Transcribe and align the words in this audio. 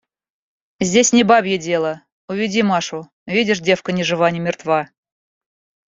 –Здесь 0.79 1.13
не 1.13 1.23
бабье 1.23 1.59
дело; 1.59 2.01
уведи 2.27 2.63
Машу; 2.63 3.07
видишь: 3.27 3.59
девка 3.59 3.91
ни 3.91 4.01
жива 4.01 4.31
ни 4.31 4.39
мертва». 4.39 4.89